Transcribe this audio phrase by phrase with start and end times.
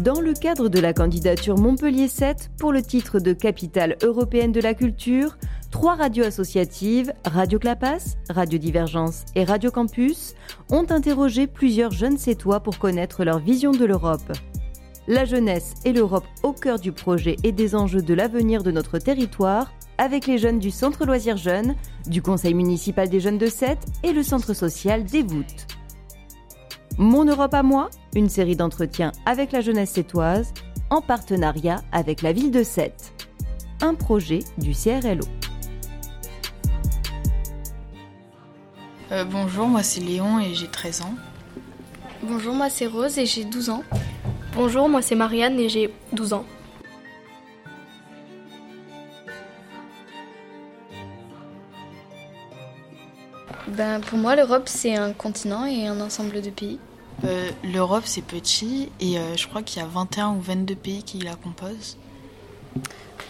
[0.00, 4.60] Dans le cadre de la candidature Montpellier 7 pour le titre de capitale européenne de
[4.60, 5.36] la culture,
[5.70, 10.34] trois radios associatives, Radio Clapas, Radio Divergence et Radio Campus,
[10.70, 14.32] ont interrogé plusieurs jeunes sétois pour connaître leur vision de l'Europe.
[15.06, 18.98] La jeunesse et l'Europe au cœur du projet et des enjeux de l'avenir de notre
[18.98, 21.74] territoire, avec les jeunes du Centre Loisirs Jeunes,
[22.06, 25.66] du Conseil municipal des jeunes de Sète et le Centre social des Voûtes.
[26.98, 30.52] Mon Europe à moi, une série d'entretiens avec la jeunesse sétoise,
[30.90, 33.12] en partenariat avec la ville de Sète.
[33.80, 35.24] Un projet du CRLO.
[39.12, 41.14] Euh, bonjour, moi c'est Léon et j'ai 13 ans.
[42.22, 43.82] Bonjour, moi c'est Rose et j'ai 12 ans.
[44.54, 46.44] Bonjour, moi c'est Marianne et j'ai 12 ans.
[53.68, 56.78] Ben, pour moi, l'Europe, c'est un continent et un ensemble de pays.
[57.24, 61.02] Euh, L'Europe c'est petit et euh, je crois qu'il y a 21 ou 22 pays
[61.02, 61.98] qui la composent.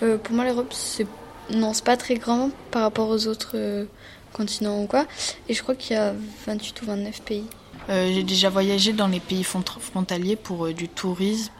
[0.03, 1.07] Euh, pour moi, l'Europe, c'est
[1.51, 3.85] non, c'est pas très grand par rapport aux autres euh,
[4.33, 5.07] continents ou quoi.
[5.49, 6.15] Et je crois qu'il y a
[6.47, 7.45] 28 ou 29 pays.
[7.89, 11.51] Euh, j'ai déjà voyagé dans les pays frontaliers pour euh, du tourisme,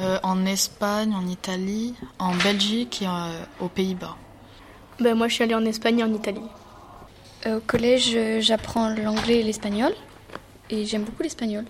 [0.00, 4.16] euh, en Espagne, en Italie, en Belgique et euh, aux Pays-Bas.
[5.00, 6.40] Ben, moi je suis allée en Espagne et en Italie.
[7.46, 9.92] Au collège, j'apprends l'anglais et l'espagnol.
[10.70, 11.64] Et j'aime beaucoup l'espagnol.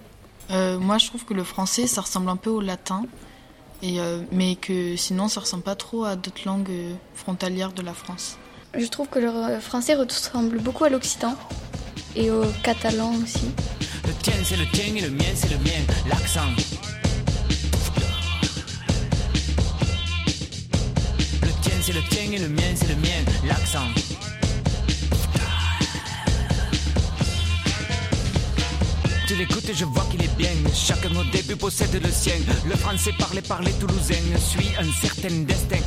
[0.51, 3.05] Euh, moi je trouve que le français ça ressemble un peu au latin,
[3.83, 7.83] et, euh, mais que sinon ça ressemble pas trop à d'autres langues euh, frontalières de
[7.83, 8.39] la France.
[8.77, 11.37] Je trouve que le français ressemble beaucoup à l'occitan
[12.15, 13.47] et au catalan aussi.
[14.07, 16.51] Le tien c'est le tien et le mien c'est le mien, l'accent.
[21.43, 24.14] Le tien c'est le tien et le mien c'est le mien, l'accent.
[29.35, 30.53] Tu l'écoutes et je vois qu'il est bien.
[30.73, 32.35] Chacun au début possède le sien.
[32.69, 35.83] Le français parlé par les Toulousains suit un certain destin.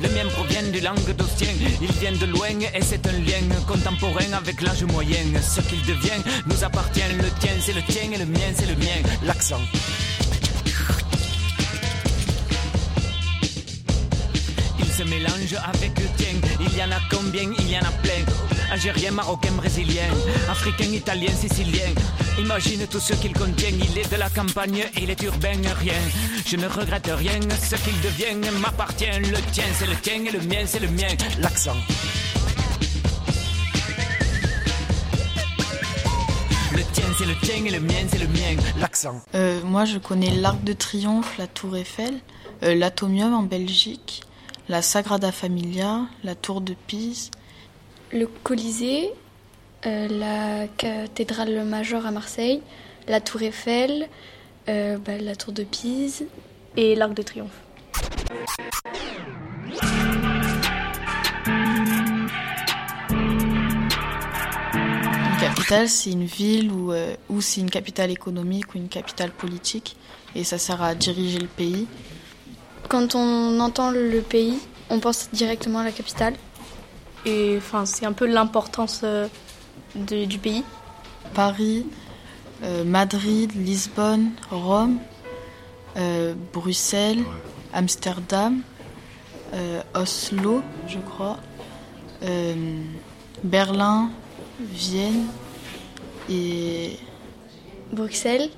[0.00, 1.48] Le mien provient du languedocien,
[1.82, 5.24] il vient de loin et c'est un lien contemporain avec l'âge moyen.
[5.42, 8.76] Ce qu'il devient nous appartient, le tien c'est le tien et le mien c'est le
[8.76, 9.02] mien.
[9.24, 9.60] L'accent.
[14.96, 18.24] Se mélange avec le tien, il y en a combien, il y en a plein.
[18.72, 20.08] Algérien, marocain, brésilien,
[20.50, 21.92] africain, italien, sicilien.
[22.38, 26.00] Imagine tout ce qu'il contient, il est de la campagne, il est urbain, rien.
[26.46, 29.04] Je ne regrette rien, ce qu'il devient m'appartient.
[29.20, 31.08] Le tien, c'est le tien et le mien, c'est le mien.
[31.40, 31.76] L'accent.
[36.74, 38.62] Le tien, c'est le tien et le mien, c'est le mien.
[38.78, 39.20] L'accent.
[39.34, 42.14] Euh, moi, je connais l'Arc de Triomphe, la Tour Eiffel,
[42.62, 44.22] euh, l'Atomium en Belgique,
[44.68, 47.30] la Sagrada Familia, la Tour de Pise.
[48.12, 49.10] Le Colisée,
[49.86, 52.62] euh, la cathédrale majeure à Marseille,
[53.06, 54.08] la Tour Eiffel,
[54.68, 56.26] euh, bah, la Tour de Pise.
[56.76, 57.62] Et l'Arc de Triomphe.
[64.74, 69.30] Une capitale, c'est une ville ou, euh, ou c'est une capitale économique ou une capitale
[69.30, 69.96] politique,
[70.34, 71.86] et ça sert à diriger le pays.
[72.88, 74.58] Quand on entend le pays,
[74.90, 76.34] on pense directement à la capitale.
[77.24, 79.26] Et enfin, c'est un peu l'importance euh,
[79.94, 80.62] du pays.
[81.34, 81.86] Paris,
[82.62, 84.98] euh, Madrid, Lisbonne, Rome,
[85.96, 87.24] euh, Bruxelles,
[87.72, 88.60] Amsterdam,
[89.54, 91.38] euh, Oslo, je crois,
[92.22, 92.82] euh,
[93.42, 94.10] Berlin,
[94.60, 95.26] Vienne
[96.30, 96.98] et
[97.92, 98.50] Bruxelles,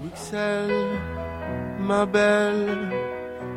[0.00, 0.98] Bruxelles,
[1.80, 2.88] ma belle,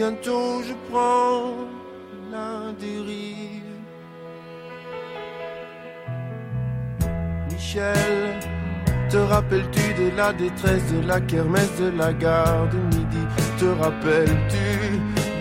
[0.00, 1.52] Bientôt je prends
[2.32, 3.76] la dérive.
[7.50, 8.40] Michel,
[9.10, 13.24] te rappelles-tu de la détresse de la kermesse de la gare de midi?
[13.58, 14.68] Te rappelles-tu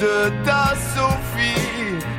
[0.02, 1.69] de ta Sophie?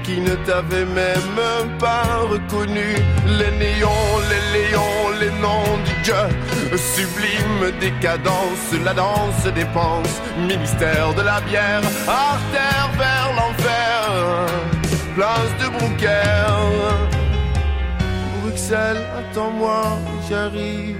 [0.02, 2.94] Qui ne t'avait même pas reconnu
[3.26, 11.22] Les néons, les léons, les noms du Dieu Sublime décadence, la danse dépense Ministère de
[11.22, 14.46] la bière, artère vers l'enfer
[15.14, 16.58] Place de Brouckère
[18.43, 19.82] Bruxelles, attends-moi,
[20.28, 20.96] j'arrive.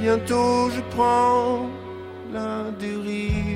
[0.00, 1.68] Bientôt je prends
[2.32, 3.53] la dérive.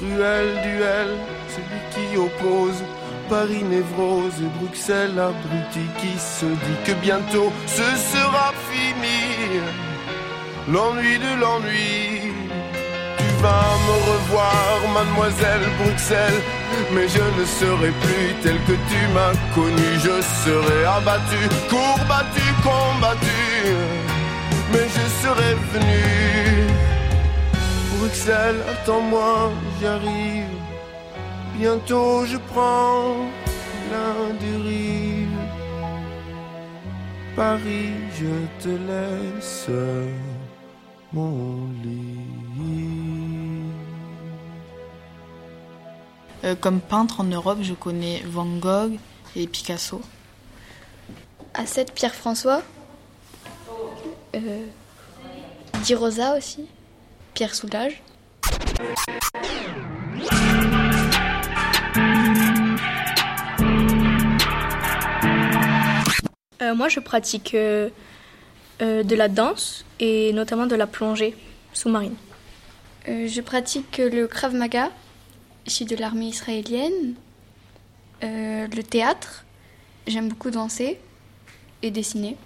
[0.00, 1.10] Cruel duel,
[1.54, 2.82] celui qui oppose
[3.28, 9.60] Paris névrose et Bruxelles abruti qui se dit que bientôt ce sera fini.
[10.72, 12.32] L'ennui de l'ennui.
[13.18, 16.42] Tu vas me revoir, mademoiselle Bruxelles,
[16.92, 19.90] mais je ne serai plus tel que tu m'as connu.
[20.06, 23.42] Je serai abattu, courbattu, combattu,
[24.72, 26.49] mais je serai venu.
[28.00, 30.46] Bruxelles, attends-moi, j'arrive.
[31.58, 33.16] Bientôt je prends
[33.92, 35.28] la dérive.
[37.36, 39.68] Paris, je te laisse
[41.12, 42.00] mon lit.
[46.44, 48.98] Euh, comme peintre en Europe, je connais Van Gogh
[49.36, 50.00] et Picasso.
[51.52, 52.62] À 7, Pierre-François?
[54.34, 54.66] Euh,
[55.84, 56.66] Di Rosa aussi?
[57.40, 58.02] Pierre Soulages.
[66.60, 67.88] Euh, moi, je pratique euh,
[68.82, 71.34] euh, de la danse et notamment de la plongée
[71.72, 72.14] sous-marine.
[73.08, 74.90] Euh, je pratique le Krav Maga,
[75.64, 77.14] issu de l'armée israélienne.
[78.22, 79.46] Euh, le théâtre.
[80.06, 81.00] J'aime beaucoup danser
[81.80, 82.36] et dessiner.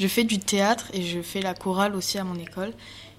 [0.00, 2.72] Je fais du théâtre et je fais la chorale aussi à mon école.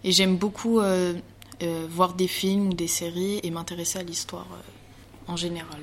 [0.03, 1.13] Et j'aime beaucoup euh,
[1.61, 5.79] euh, voir des films ou des séries et m'intéresser à l'histoire euh, en général.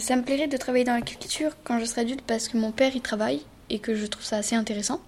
[0.00, 2.72] Ça me plairait de travailler dans la culture quand je serai adulte parce que mon
[2.72, 5.00] père y travaille et que je trouve ça assez intéressant.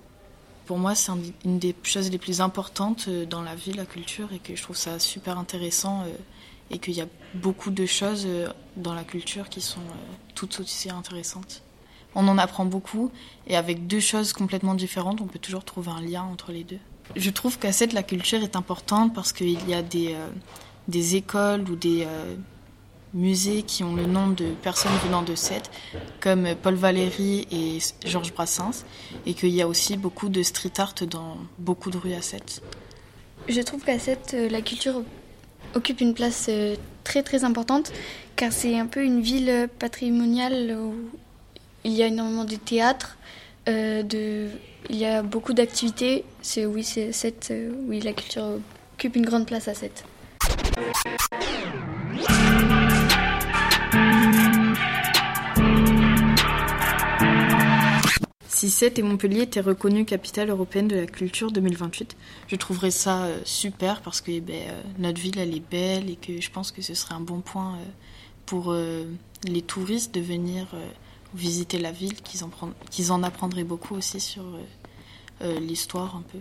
[0.66, 4.32] Pour moi, c'est un- une des choses les plus importantes dans la vie, la culture,
[4.32, 6.04] et que je trouve ça super intéressant
[6.70, 8.28] et qu'il y a beaucoup de choses
[8.76, 9.80] dans la culture qui sont
[10.36, 11.62] toutes aussi intéressantes.
[12.14, 13.10] On en apprend beaucoup
[13.48, 16.78] et avec deux choses complètement différentes, on peut toujours trouver un lien entre les deux.
[17.16, 20.28] Je trouve qu'à cette la culture est importante parce qu'il y a des, euh,
[20.88, 22.34] des écoles ou des euh,
[23.14, 25.70] musées qui ont le nom de personnes venant de Sète,
[26.20, 28.84] comme Paul Valéry et Georges Brassens,
[29.26, 32.62] et qu'il y a aussi beaucoup de street art dans beaucoup de rues à Sète.
[33.48, 35.02] Je trouve qu'à cette, euh, la culture
[35.74, 36.50] occupe une place
[37.04, 37.92] très très importante
[38.34, 40.94] car c'est un peu une ville patrimoniale où
[41.84, 43.16] il y a énormément de théâtre,
[43.68, 44.48] euh,
[44.88, 46.24] il y a beaucoup d'activités.
[46.42, 48.58] C'est oui, c'est cette, euh, oui, la culture
[48.94, 50.04] occupe une grande place à cette.
[58.48, 62.16] Si Sète et Montpellier étaient reconnus capitale européenne de la culture 2028,
[62.46, 66.16] je trouverais ça euh, super parce que ben, euh, notre ville elle est belle et
[66.16, 67.78] que je pense que ce serait un bon point
[68.44, 68.74] pour
[69.44, 70.74] les touristes de venir
[71.34, 74.62] visiter la ville, qu'ils en, apprendraient beaucoup aussi sur euh,
[75.42, 76.38] euh, l'histoire un peu.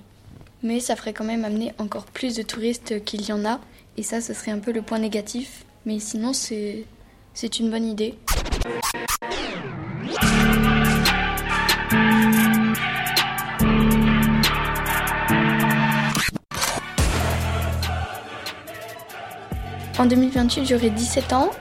[0.63, 3.59] Mais ça ferait quand même amener encore plus de touristes qu'il y en a
[3.97, 5.65] et ça, ce serait un peu le point négatif.
[5.85, 6.85] Mais sinon, c'est
[7.33, 8.17] c'est une bonne idée.
[19.97, 21.51] En 2028, j'aurai 17 ans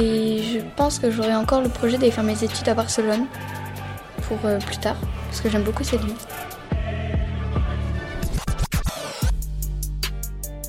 [0.00, 3.26] et je pense que j'aurai encore le projet d'aller faire mes études à Barcelone
[4.22, 6.14] pour euh, plus tard parce que j'aime beaucoup cette ville.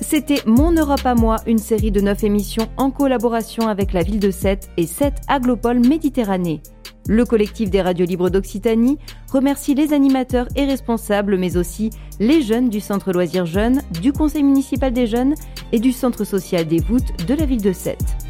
[0.00, 4.20] C'était Mon Europe à moi, une série de 9 émissions en collaboration avec la ville
[4.20, 6.60] de Sète et Sète Aglopole Méditerranée.
[7.08, 8.98] Le collectif des radios libres d'Occitanie
[9.32, 14.42] remercie les animateurs et responsables, mais aussi les jeunes du Centre Loisirs Jeunes, du Conseil
[14.42, 15.34] municipal des jeunes
[15.72, 18.21] et du Centre social des voûtes de la ville de Sète.